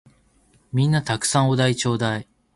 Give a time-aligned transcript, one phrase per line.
[0.73, 2.27] 皆んな沢山お題ちょーだい！